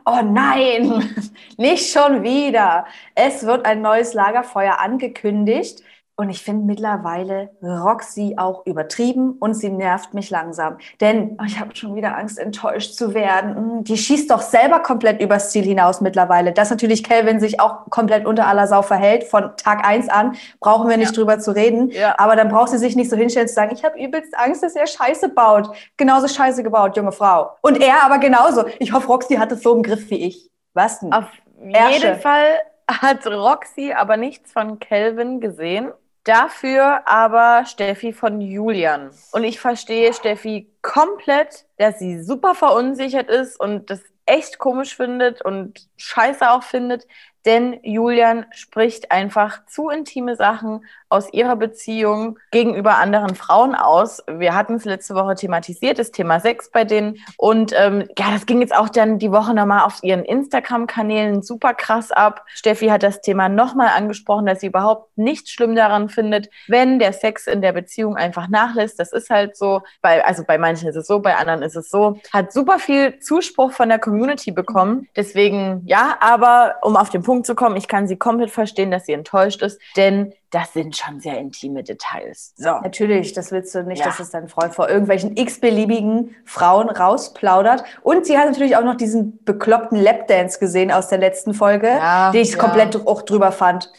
Oh 0.06 0.22
nein, 0.24 1.16
nicht 1.58 1.92
schon 1.92 2.24
wieder. 2.24 2.86
Es 3.14 3.46
wird 3.46 3.66
ein 3.66 3.82
neues 3.82 4.14
Lagerfeuer 4.14 4.80
angekündigt. 4.80 5.82
Und 6.20 6.32
ich 6.32 6.42
finde 6.42 6.66
mittlerweile 6.66 7.52
Roxy 7.62 8.38
auch 8.38 8.66
übertrieben 8.66 9.34
und 9.34 9.54
sie 9.54 9.70
nervt 9.70 10.16
mich 10.16 10.32
langsam. 10.32 10.80
Denn 11.00 11.38
ich 11.46 11.60
habe 11.60 11.76
schon 11.76 11.94
wieder 11.94 12.18
Angst, 12.18 12.40
enttäuscht 12.40 12.96
zu 12.96 13.14
werden. 13.14 13.56
Hm, 13.56 13.84
die 13.84 13.98
schießt 13.98 14.32
doch 14.32 14.42
selber 14.42 14.80
komplett 14.80 15.22
übers 15.22 15.52
Ziel 15.52 15.64
hinaus 15.64 16.02
mittlerweile. 16.02 16.54
Dass 16.54 16.72
natürlich 16.72 17.04
Kelvin 17.04 17.40
sich 17.40 17.60
auch 17.60 17.92
komplett 17.92 18.26
unter 18.26 18.48
aller 18.48 18.66
Sau 18.66 18.82
verhält, 18.82 19.26
von 19.26 19.56
Tag 19.58 19.86
eins 19.86 20.10
an, 20.10 20.36
brauchen 20.60 20.90
wir 20.90 20.98
nicht 20.98 21.12
ja. 21.12 21.18
drüber 21.18 21.38
zu 21.38 21.52
reden. 21.52 21.92
Ja. 21.92 22.16
Aber 22.18 22.36
dann 22.36 22.50
braucht 22.50 22.70
sie 22.70 22.80
sich 22.80 22.96
nicht 22.96 23.12
so 23.12 23.16
hinstellen 23.16 23.48
und 23.48 23.54
sagen, 23.54 23.72
ich 23.76 23.86
habe 23.86 24.04
übelst 24.04 24.36
Angst, 24.36 24.64
dass 24.64 24.76
er 24.76 24.88
Scheiße 24.88 25.30
baut. 25.30 25.70
Genauso 25.98 26.28
Scheiße 26.28 26.64
gebaut, 26.64 26.98
junge 26.98 27.12
Frau. 27.12 27.52
Und 27.62 27.80
er 27.80 28.04
aber 28.04 28.18
genauso. 28.18 28.66
Ich 28.80 28.92
hoffe, 28.92 29.06
Roxy 29.06 29.36
hat 29.36 29.52
es 29.52 29.62
so 29.62 29.76
im 29.76 29.84
Griff 29.84 30.10
wie 30.10 30.26
ich. 30.26 30.50
Was 30.74 31.00
denn? 31.00 31.14
Auf 31.14 31.26
jeden 31.64 32.20
Fall 32.20 32.60
hat 32.90 33.28
Roxy 33.28 33.94
aber 33.94 34.18
nichts 34.18 34.52
von 34.52 34.80
Calvin 34.80 35.42
gesehen. 35.42 35.92
Dafür 36.28 37.08
aber 37.08 37.66
Steffi 37.66 38.12
von 38.12 38.42
Julian. 38.42 39.12
Und 39.32 39.46
ich 39.46 39.62
verstehe 39.62 40.14
Steffi 40.14 40.70
komplett, 40.82 41.66
dass 41.78 42.00
sie 42.00 42.22
super 42.22 42.54
verunsichert 42.54 43.30
ist 43.30 43.58
und 43.58 43.90
das 43.90 44.02
echt 44.26 44.60
komisch 44.60 44.98
findet 44.98 45.42
und 45.42 45.88
scheiße 45.96 46.52
auch 46.52 46.64
findet, 46.64 47.08
denn 47.48 47.80
Julian 47.82 48.46
spricht 48.52 49.12
einfach 49.12 49.66
zu 49.66 49.90
intime 49.90 50.36
Sachen 50.36 50.82
aus 51.10 51.32
ihrer 51.32 51.56
Beziehung 51.56 52.38
gegenüber 52.52 52.98
anderen 52.98 53.36
Frauen 53.36 53.76
aus. 53.76 54.22
Wir 54.28 54.54
hatten 54.54 54.76
es 54.76 54.86
letzte 54.86 55.16
Woche 55.16 55.36
thematisiert, 55.36 56.00
das 56.00 56.12
Thema 56.12 56.40
Sex 56.40 56.70
bei 56.70 56.84
denen. 56.84 57.18
Und 57.38 57.74
ähm, 57.78 58.10
ja, 58.18 58.32
das 58.32 58.46
ging 58.46 58.60
jetzt 58.60 58.76
auch 58.76 58.90
dann 58.90 59.18
die 59.18 59.32
Woche 59.32 59.54
nochmal 59.54 59.86
auf 59.86 60.04
ihren 60.04 60.26
Instagram-Kanälen 60.26 61.42
super 61.42 61.74
krass 61.74 62.12
ab. 62.12 62.44
Steffi 62.48 62.88
hat 62.88 63.04
das 63.04 63.22
Thema 63.22 63.48
nochmal 63.48 63.90
angesprochen, 63.96 64.46
dass 64.46 64.60
sie 64.60 64.68
überhaupt 64.68 65.18
nichts 65.18 65.52
schlimm 65.52 65.76
daran 65.76 66.10
findet, 66.10 66.50
wenn 66.68 67.00
der 67.00 67.14
Sex 67.14 67.48
in 67.48 67.62
der 67.62 67.72
Beziehung 67.72 68.18
einfach 68.18 68.50
nachlässt. 68.50 69.00
Das 69.00 69.14
ist 69.14 69.30
halt 69.30 69.56
so, 69.56 69.82
bei, 70.02 70.26
also 70.26 70.44
bei 70.46 70.58
manchen 70.58 70.90
ist 70.90 70.98
es 70.98 71.08
so, 71.08 71.20
bei 71.20 71.38
anderen 71.38 71.62
ist 71.62 71.76
es 71.78 71.90
so. 71.90 72.20
Hat 72.34 72.52
super 72.52 72.80
viel 72.80 73.20
Zuspruch 73.20 73.72
von 73.72 73.88
der 73.88 74.00
Community 74.00 74.52
bekommen. 74.52 75.08
Deswegen, 75.16 75.84
ja, 75.86 76.18
aber 76.20 76.76
um 76.82 76.98
auf 76.98 77.10
den 77.10 77.24
Punkt 77.24 77.37
zu 77.44 77.56
kommen, 77.56 77.76
ich 77.76 77.88
kann 77.88 78.08
sie 78.08 78.18
komplett 78.18 78.52
verstehen, 78.52 78.92
dass 78.92 79.06
sie 79.06 79.14
enttäuscht 79.14 79.62
ist, 79.62 79.80
denn 79.96 80.34
das 80.52 80.74
sind 80.74 80.96
schon 80.96 81.20
sehr 81.20 81.38
intime 81.38 81.84
Details. 81.84 82.54
So. 82.56 82.80
Natürlich, 82.82 83.34
das 83.34 83.52
willst 83.52 83.76
du 83.76 83.84
nicht, 83.84 84.00
ja. 84.00 84.06
dass 84.06 84.20
es 84.20 84.30
dein 84.30 84.48
Freund 84.48 84.74
vor 84.74 84.90
irgendwelchen 84.90 85.36
x-beliebigen 85.36 86.36
Frauen 86.46 86.90
rausplaudert. 86.90 87.84
Und 88.02 88.26
sie 88.26 88.38
hat 88.38 88.46
natürlich 88.48 88.78
auch 88.78 88.84
noch 88.84 88.96
diesen 88.96 89.44
bekloppten 89.44 89.98
Lapdance 90.00 90.60
gesehen 90.60 90.92
aus 90.92 91.10
der 91.10 91.18
letzten 91.18 91.54
Folge, 91.54 91.88
ja, 91.88 92.32
die 92.32 92.40
ich 92.40 92.52
ja. 92.52 92.58
komplett 92.58 92.96
auch 93.08 93.22
drüber 93.24 93.52
fand. 93.52 93.92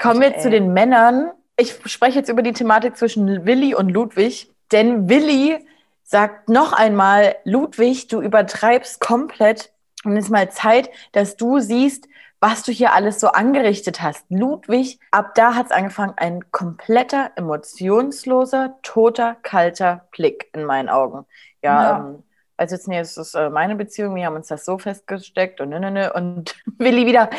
Kommen 0.00 0.20
wir 0.20 0.38
zu 0.38 0.50
den 0.50 0.72
Männern. 0.72 1.30
Ich 1.56 1.78
spreche 1.84 2.18
jetzt 2.18 2.28
über 2.28 2.42
die 2.42 2.52
Thematik 2.52 2.96
zwischen 2.96 3.44
Willi 3.44 3.74
und 3.74 3.90
Ludwig, 3.90 4.50
denn 4.72 5.08
Willi 5.08 5.58
sagt 6.02 6.48
noch 6.48 6.72
einmal, 6.72 7.36
Ludwig, 7.44 8.08
du 8.08 8.20
übertreibst 8.20 9.00
komplett 9.00 9.70
und 10.04 10.16
es 10.16 10.26
ist 10.26 10.30
mal 10.30 10.50
Zeit, 10.50 10.90
dass 11.12 11.36
du 11.36 11.58
siehst, 11.58 12.08
was 12.40 12.64
du 12.64 12.72
hier 12.72 12.92
alles 12.92 13.20
so 13.20 13.28
angerichtet 13.28 14.02
hast. 14.02 14.26
Ludwig, 14.28 14.98
ab 15.12 15.34
da 15.36 15.54
hat 15.54 15.66
es 15.66 15.72
angefangen, 15.72 16.14
ein 16.16 16.50
kompletter, 16.50 17.30
emotionsloser, 17.36 18.78
toter, 18.82 19.36
kalter 19.42 20.08
Blick 20.10 20.48
in 20.52 20.64
meinen 20.64 20.88
Augen. 20.88 21.24
Ja, 21.62 21.82
ja. 21.82 21.98
Ähm, 21.98 22.24
also 22.56 22.74
jetzt, 22.74 22.86
nee, 22.86 22.98
es 22.98 23.16
ist 23.16 23.34
äh, 23.34 23.48
meine 23.48 23.76
Beziehung, 23.76 24.14
wir 24.14 24.26
haben 24.26 24.36
uns 24.36 24.48
das 24.48 24.64
so 24.64 24.78
festgesteckt 24.78 25.60
und 25.60 25.70
ne, 25.70 25.80
ne, 25.80 25.90
ne. 25.90 26.12
Und 26.12 26.54
Willi 26.78 27.06
wieder, 27.06 27.30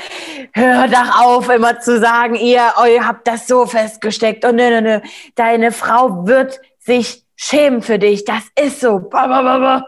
hör 0.53 0.87
doch 0.87 1.21
auf, 1.21 1.49
immer 1.49 1.79
zu 1.79 1.99
sagen, 1.99 2.35
ihr, 2.35 2.61
oh, 2.81 2.85
ihr 2.85 3.07
habt 3.07 3.27
das 3.27 3.47
so 3.47 3.65
festgesteckt 3.65 4.45
und 4.45 4.55
ne, 4.55 4.69
ne, 4.69 4.81
ne. 4.81 5.01
Deine 5.35 5.71
Frau 5.71 6.27
wird 6.27 6.59
sich 6.79 7.22
schämen 7.35 7.81
für 7.81 7.99
dich, 7.99 8.25
das 8.25 8.43
ist 8.59 8.81
so. 8.81 8.99
Ba, 8.99 9.27
ba, 9.27 9.41
ba, 9.41 9.57
ba. 9.59 9.87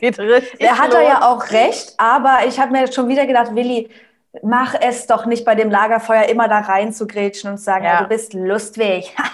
er 0.58 0.78
hat 0.78 0.94
er 0.94 1.02
ja 1.02 1.30
auch 1.30 1.50
recht, 1.50 1.94
aber 1.98 2.40
ich 2.46 2.58
habe 2.58 2.72
mir 2.72 2.92
schon 2.92 3.08
wieder 3.08 3.26
gedacht, 3.26 3.54
Willi, 3.54 3.88
mach 4.42 4.74
es 4.80 5.06
doch 5.06 5.26
nicht 5.26 5.44
bei 5.44 5.54
dem 5.54 5.70
Lagerfeuer 5.70 6.24
immer 6.24 6.48
da 6.48 6.60
rein 6.60 6.92
zu 6.92 7.06
grätschen 7.06 7.50
und 7.50 7.58
zu 7.58 7.64
sagen, 7.64 7.84
ja. 7.84 7.94
ja 7.94 8.02
du 8.02 8.08
bist 8.08 8.34
lustig. 8.34 9.14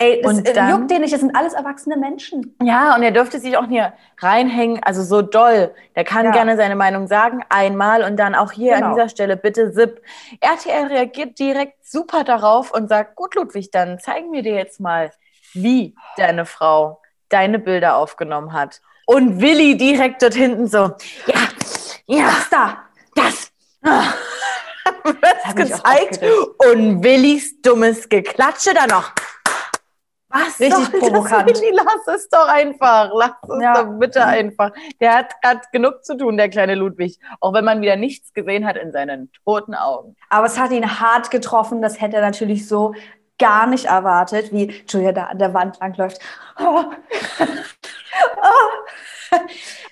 Ey, 0.00 0.20
das 0.22 0.32
und 0.32 0.56
dann, 0.56 0.70
juckt 0.70 0.90
den 0.92 1.00
nicht, 1.00 1.12
das 1.12 1.20
sind 1.20 1.34
alles 1.34 1.54
erwachsene 1.54 1.96
Menschen. 1.96 2.56
Ja, 2.62 2.94
und 2.94 3.02
er 3.02 3.10
dürfte 3.10 3.40
sich 3.40 3.56
auch 3.56 3.66
hier 3.66 3.92
reinhängen, 4.18 4.80
also 4.84 5.02
so 5.02 5.22
doll. 5.22 5.74
Der 5.96 6.04
kann 6.04 6.26
ja. 6.26 6.30
gerne 6.30 6.56
seine 6.56 6.76
Meinung 6.76 7.08
sagen, 7.08 7.42
einmal 7.48 8.04
und 8.04 8.16
dann 8.16 8.36
auch 8.36 8.52
hier 8.52 8.74
genau. 8.74 8.86
an 8.86 8.94
dieser 8.94 9.08
Stelle 9.08 9.36
bitte 9.36 9.72
Zip. 9.72 10.00
RTL 10.40 10.86
reagiert 10.86 11.36
direkt 11.40 11.84
super 11.84 12.22
darauf 12.22 12.72
und 12.72 12.88
sagt, 12.88 13.16
gut 13.16 13.34
Ludwig, 13.34 13.72
dann 13.72 13.98
zeigen 13.98 14.32
wir 14.32 14.42
dir 14.42 14.54
jetzt 14.54 14.78
mal, 14.78 15.10
wie 15.54 15.94
deine 16.16 16.46
Frau 16.46 17.00
deine 17.28 17.58
Bilder 17.58 17.96
aufgenommen 17.96 18.52
hat. 18.52 18.80
Und 19.06 19.40
Willi 19.40 19.76
direkt 19.76 20.22
dort 20.22 20.34
hinten 20.34 20.66
so, 20.66 20.90
ja, 21.26 21.48
ja, 22.06 22.24
das 22.26 22.50
da, 22.50 22.78
das, 23.14 23.52
wird 25.04 25.56
gezeigt 25.56 26.20
und 26.70 27.02
Willis 27.02 27.60
dummes 27.62 28.08
Geklatsche 28.08 28.74
da 28.74 28.86
noch. 28.86 29.12
Was? 30.30 30.60
Richtig 30.60 30.90
doch, 30.90 30.98
provokant. 31.00 31.46
Willi, 31.46 31.72
lass 31.72 32.06
es 32.14 32.28
doch 32.28 32.48
einfach. 32.48 33.10
Lass 33.14 33.30
es 33.42 33.62
ja. 33.62 33.82
doch 33.82 33.98
bitte 33.98 34.24
einfach. 34.24 34.72
Der 35.00 35.14
hat 35.14 35.40
gerade 35.40 35.60
genug 35.72 36.04
zu 36.04 36.18
tun, 36.18 36.36
der 36.36 36.50
kleine 36.50 36.74
Ludwig. 36.74 37.18
Auch 37.40 37.54
wenn 37.54 37.64
man 37.64 37.80
wieder 37.80 37.96
nichts 37.96 38.34
gesehen 38.34 38.66
hat 38.66 38.76
in 38.76 38.92
seinen 38.92 39.32
toten 39.44 39.74
Augen. 39.74 40.16
Aber 40.28 40.44
es 40.44 40.58
hat 40.58 40.70
ihn 40.70 41.00
hart 41.00 41.30
getroffen. 41.30 41.80
Das 41.80 42.00
hätte 42.02 42.16
er 42.16 42.22
natürlich 42.22 42.68
so 42.68 42.94
gar 43.38 43.66
nicht 43.66 43.86
erwartet, 43.86 44.52
wie 44.52 44.72
Julia 44.88 45.12
da 45.12 45.24
an 45.24 45.38
der 45.38 45.54
Wand 45.54 45.78
langläuft. 45.80 46.18
Oh. 46.58 46.84
oh. 48.42 49.36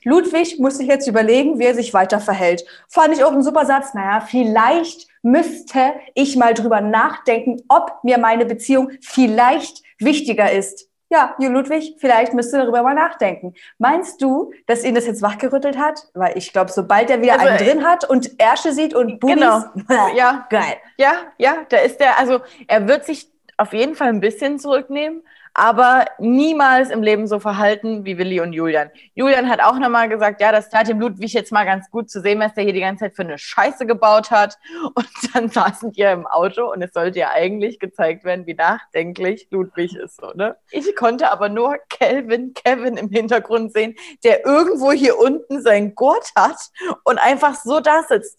Ludwig 0.05 0.59
muss 0.59 0.79
sich 0.79 0.87
jetzt 0.87 1.09
überlegen, 1.09 1.59
wie 1.59 1.65
er 1.65 1.75
sich 1.75 1.93
weiter 1.93 2.21
verhält. 2.21 2.65
Fand 2.89 3.15
ich 3.15 3.25
auch 3.25 3.33
ein 3.33 3.43
super 3.43 3.67
Satz. 3.67 3.95
Naja, 3.95 4.21
vielleicht 4.21 5.09
müsste 5.23 5.95
ich 6.15 6.37
mal 6.37 6.55
drüber 6.55 6.81
nachdenken, 6.81 7.63
ob 7.69 8.03
mir 8.03 8.19
meine 8.19 8.47
Beziehung 8.47 8.93
vielleicht 9.01 9.83
wichtiger 9.99 10.51
ist. 10.51 10.89
Ja, 11.09 11.37
Jo 11.39 11.51
Ludwig, 11.51 11.97
vielleicht 11.99 12.35
müsste 12.35 12.59
darüber 12.59 12.83
mal 12.83 12.95
nachdenken. 12.95 13.55
Meinst 13.79 14.21
du, 14.21 14.53
dass 14.67 14.83
ihn 14.83 14.97
das 14.97 15.07
jetzt 15.07 15.23
wachgerüttelt 15.23 15.79
hat? 15.79 16.01
Weil 16.15 16.37
ich 16.37 16.53
glaube, 16.53 16.73
sobald 16.73 17.11
er 17.11 17.23
wieder 17.23 17.35
also, 17.35 17.47
einen 17.47 17.59
drin 17.59 17.85
hat 17.85 18.09
und 18.09 18.41
Ärsche 18.41 18.73
sieht 18.73 18.93
und 18.93 19.21
Bubis, 19.21 19.37
genau. 19.37 19.63
ja, 20.17 20.47
geil. 20.51 20.77
Ja, 20.99 21.13
ja, 21.39 21.59
da 21.69 21.77
ist 21.79 22.01
der, 22.01 22.19
also 22.19 22.41
er 22.67 22.89
wird 22.89 23.05
sich 23.05 23.31
auf 23.57 23.73
jeden 23.73 23.95
Fall 23.95 24.09
ein 24.09 24.21
bisschen 24.21 24.59
zurücknehmen, 24.59 25.23
aber 25.55 26.05
niemals 26.19 26.91
im 26.91 27.03
Leben 27.03 27.27
so 27.27 27.41
verhalten 27.41 28.05
wie 28.05 28.19
Willi 28.19 28.41
und 28.41 28.53
Julian. 28.53 28.91
Julian 29.15 29.49
hat 29.49 29.61
auch 29.63 29.79
nochmal 29.79 30.07
gesagt, 30.09 30.43
ja, 30.43 30.53
das 30.53 30.69
tat 30.69 30.89
dem 30.89 31.01
Ludwig 31.01 31.33
jetzt 31.33 31.51
mal 31.51 31.65
ganz 31.65 31.91
gut 31.91 32.11
zu 32.11 32.21
sehen, 32.21 32.41
was 32.41 32.53
der 32.53 32.65
hier 32.65 32.75
die 32.75 32.81
ganze 32.81 33.05
Zeit 33.05 33.17
für 33.17 33.23
eine 33.23 33.39
Scheiße 33.39 33.87
gebaut 33.87 34.31
hat. 34.31 34.59
Und 34.95 35.09
dann 35.33 35.49
saßen 35.49 35.93
die 35.93 36.03
im 36.03 36.27
Auto 36.27 36.71
und 36.71 36.83
es 36.83 36.93
sollte 36.93 37.19
ja 37.19 37.31
eigentlich 37.31 37.79
gezeigt 37.79 38.25
werden, 38.25 38.47
wie 38.47 38.55
nachdenklich 38.55 39.49
Ludwig 39.51 39.97
ist, 39.97 40.21
so, 40.21 40.33
ne? 40.35 40.57
Ich 40.71 40.95
konnte 40.95 41.31
aber 41.31 41.49
nur 41.49 41.77
Kelvin, 41.89 42.55
Kevin 42.55 42.97
im 42.97 43.09
Hintergrund 43.11 43.73
sehen, 43.73 43.95
der 44.25 44.45
irgendwo 44.45 44.93
hier 44.93 45.19
unten 45.19 45.63
sein 45.63 45.95
Gurt 45.95 46.33
hat 46.37 46.57
und 47.05 47.19
einfach 47.19 47.57
so 47.57 47.81
da 47.81 48.03
sitzt 48.03 48.39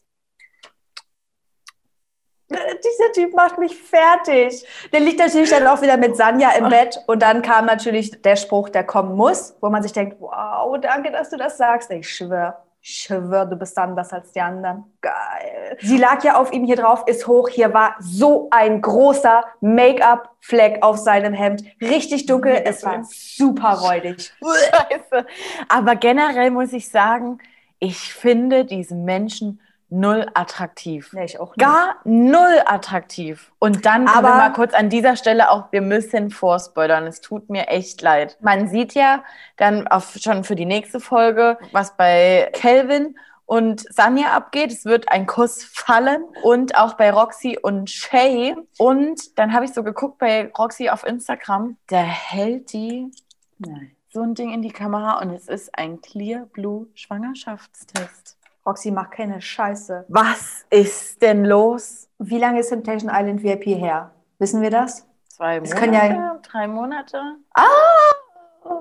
dieser 2.50 3.12
Typ 3.14 3.36
macht 3.36 3.58
mich 3.58 3.76
fertig. 3.76 4.66
Der 4.92 5.00
liegt 5.00 5.20
natürlich 5.20 5.50
dann 5.50 5.68
auch 5.68 5.82
wieder 5.82 5.98
mit 5.98 6.16
Sanja 6.16 6.52
im 6.52 6.70
Bett 6.70 7.00
und 7.08 7.22
dann 7.22 7.42
kam 7.42 7.66
natürlich 7.66 8.22
der 8.22 8.36
Spruch, 8.36 8.70
der 8.70 8.84
kommen 8.84 9.16
muss, 9.16 9.56
wo 9.62 9.70
man 9.70 9.84
sich 9.84 9.94
denkt, 9.94 10.18
wow, 10.20 10.78
danke, 10.80 11.12
dass 11.12 11.30
du 11.30 11.38
das 11.38 11.58
sagst. 11.58 11.92
Ich 11.92 12.10
schwöre, 12.10 12.56
ich 12.82 13.04
schwöre, 13.04 13.48
du 13.50 13.58
bist 13.58 13.78
anders 13.78 14.14
als 14.14 14.32
die 14.32 14.40
anderen. 14.40 14.86
Geil. 15.02 15.78
Sie 15.82 15.98
lag 15.98 16.24
ja 16.24 16.40
auf 16.40 16.54
ihm 16.54 16.64
hier 16.64 16.78
drauf, 16.78 17.04
ist 17.06 17.28
hoch. 17.28 17.50
Hier 17.50 17.74
war 17.74 17.96
so 18.00 18.48
ein 18.52 18.82
großer 18.82 19.44
Make-up-Fleck 19.60 20.84
auf 20.84 20.98
seinem 20.98 21.34
Hemd. 21.34 21.64
Richtig 21.82 22.28
dunkel. 22.28 22.62
Es 22.64 22.86
war 22.86 23.04
super 23.04 23.74
räudig. 23.74 24.34
Scheiße. 24.42 25.26
Aber 25.68 25.96
generell 25.98 26.52
muss 26.52 26.72
ich 26.72 26.90
sagen, 26.90 27.40
ich 27.80 28.14
finde 28.14 28.66
diesen 28.66 29.04
Menschen 29.04 29.62
null 29.90 30.28
attraktiv. 30.34 31.12
Nee, 31.14 31.26
ich 31.26 31.40
auch 31.40 31.56
nicht. 31.56 31.66
Gar 31.66 31.96
null 32.04 32.62
attraktiv. 32.66 33.52
Und 33.60 33.86
dann 33.86 34.08
Aber 34.08 34.30
wir 34.30 34.36
mal 34.36 34.54
kurz 34.54 34.74
an 34.74 34.90
dieser 34.90 35.16
Stelle 35.16 35.50
auch, 35.50 35.72
wir 35.72 35.82
müssen 35.82 36.30
vorspoilern. 36.30 37.08
Es 37.08 37.22
tut 37.22 37.50
mir 37.50 37.68
echt 37.68 38.02
leid. 38.02 38.38
Man 38.42 38.68
sieht 38.68 38.94
ja 38.94 39.24
dann 39.56 39.88
auch 39.88 40.04
schon 40.04 40.44
für 40.44 40.56
die 40.56 40.66
nächste 40.66 41.00
Folge, 41.00 41.58
was 41.72 41.96
bei 41.96 42.50
Kelvin 42.54 43.16
und 43.46 43.86
Sanja 43.94 44.34
abgeht. 44.34 44.72
Es 44.72 44.86
wird 44.86 45.10
ein 45.10 45.26
Kuss 45.26 45.64
fallen 45.64 46.24
und 46.44 46.78
auch 46.78 46.94
bei 46.96 47.12
Roxy 47.12 47.58
und 47.60 47.90
Shay. 47.90 48.56
Und 48.78 49.40
dann 49.40 49.54
habe 49.54 49.66
ich 49.66 49.74
so 49.74 49.84
geguckt 49.84 50.20
bei 50.20 50.52
Roxy 50.58 50.90
auf 50.90 51.06
Instagram, 51.06 51.78
da 51.88 51.98
hält 52.02 52.74
die 52.74 53.10
Nein. 53.58 53.92
so 54.10 54.22
ein 54.22 54.36
Ding 54.36 54.54
in 54.54 54.62
die 54.62 54.72
Kamera 54.72 55.20
und 55.22 55.32
es 55.32 55.48
ist 55.48 55.76
ein 55.78 56.02
Clear 56.02 56.46
Blue 56.46 56.88
Schwangerschaftstest. 56.94 58.37
Roxy 58.68 58.92
macht 58.92 59.12
keine 59.12 59.40
Scheiße. 59.40 60.04
Was 60.10 60.66
ist 60.70 61.22
denn 61.22 61.46
los? 61.46 62.10
Wie 62.20 62.38
lange 62.38 62.60
ist 62.60 62.68
Temptation 62.68 63.10
Island 63.10 63.42
VIP 63.42 63.66
her? 63.80 64.12
Wissen 64.40 64.62
wir 64.62 64.70
das? 64.70 65.08
Zwei 65.30 65.62
Monate, 65.62 65.76
können 65.80 65.94
ja, 65.94 66.40
drei 66.42 66.68
Monate. 66.68 67.22
Ah, 67.54 67.64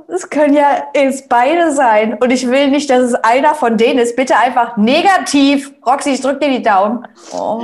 es 0.09 0.28
können 0.28 0.55
ja 0.55 0.88
jetzt 0.93 1.28
beide 1.28 1.71
sein. 1.71 2.14
Und 2.14 2.31
ich 2.31 2.49
will 2.49 2.69
nicht, 2.71 2.90
dass 2.90 3.02
es 3.02 3.14
einer 3.14 3.55
von 3.55 3.76
denen 3.76 4.00
ist. 4.00 4.16
Bitte 4.16 4.37
einfach 4.37 4.76
negativ. 4.76 5.73
Roxy, 5.87 6.11
ich 6.11 6.21
drück 6.21 6.40
dir 6.40 6.49
die 6.49 6.62
Daumen. 6.62 7.07
Oh. 7.33 7.61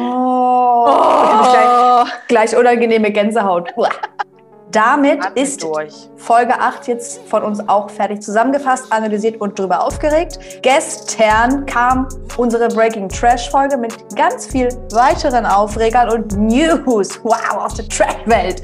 oh. 0.86 1.44
Gleich, 1.50 2.28
gleich, 2.28 2.56
unangenehme 2.56 3.10
Gänsehaut. 3.10 3.74
Damit 4.72 5.22
Atmet 5.22 5.44
ist 5.44 5.62
durch. 5.62 6.08
Folge 6.16 6.58
8 6.58 6.88
jetzt 6.88 7.20
von 7.28 7.42
uns 7.42 7.68
auch 7.68 7.90
fertig 7.90 8.22
zusammengefasst, 8.22 8.86
analysiert 8.90 9.40
und 9.40 9.58
drüber 9.58 9.84
aufgeregt. 9.84 10.38
Gestern 10.62 11.66
kam 11.66 12.08
unsere 12.36 12.68
Breaking 12.68 13.08
Trash 13.08 13.50
Folge 13.50 13.76
mit 13.76 13.94
ganz 14.16 14.46
viel 14.46 14.68
weiteren 14.92 15.44
Aufregern 15.44 16.10
und 16.10 16.36
News. 16.38 17.20
Wow, 17.22 17.64
aus 17.64 17.74
der 17.74 17.88
Track-Welt. 17.88 18.62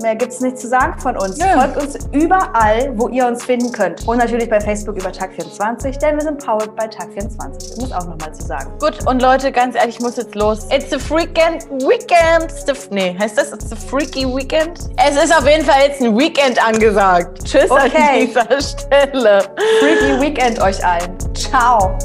Mehr 0.00 0.16
gibt's 0.16 0.40
nicht 0.40 0.58
zu 0.58 0.68
sagen 0.68 0.98
von 0.98 1.16
uns. 1.16 1.38
Nö. 1.38 1.44
Folgt 1.54 1.76
uns 1.76 1.98
überall, 2.12 2.92
wo 2.96 3.08
ihr 3.08 3.26
uns 3.26 3.44
finden 3.44 3.72
könnt. 3.72 4.06
Und 4.06 4.18
natürlich 4.18 4.48
bei 4.48 4.60
Facebook 4.60 4.96
über 4.96 5.10
Tag24, 5.10 5.98
denn 5.98 6.16
wir 6.16 6.22
sind 6.22 6.44
powered 6.44 6.74
bei 6.76 6.86
Tag24. 6.86 7.52
Das 7.52 7.76
muss 7.76 7.92
auch 7.92 8.06
nochmal 8.06 8.32
zu 8.32 8.46
sagen. 8.46 8.70
Gut, 8.80 9.06
und 9.06 9.22
Leute, 9.22 9.50
ganz 9.52 9.76
ehrlich, 9.76 9.96
ich 9.96 10.02
muss 10.02 10.16
jetzt 10.16 10.34
los. 10.34 10.66
It's 10.70 10.90
the 10.90 10.98
freaking 10.98 11.60
weekend. 11.80 12.52
Nee, 12.90 13.16
heißt 13.18 13.38
das? 13.38 13.52
It's 13.52 13.68
the 13.68 13.76
freaky 13.76 14.26
weekend? 14.26 14.51
Es 14.96 15.16
ist 15.22 15.36
auf 15.36 15.48
jeden 15.48 15.64
Fall 15.64 15.82
jetzt 15.86 16.00
ein 16.02 16.16
Weekend 16.18 16.62
angesagt. 16.64 17.44
Tschüss 17.44 17.70
an 17.70 17.86
Okay. 17.90 18.26
dieser 18.26 18.60
Stelle. 18.60 19.44
Freaky 19.80 20.20
Weekend 20.20 20.60
euch 20.60 20.84
allen. 20.84 21.16
Ciao. 21.34 21.96